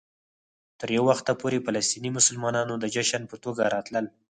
[0.79, 4.05] تر یو وخته پورې فلسطيني مسلمانانو د جشن په توګه راتلل.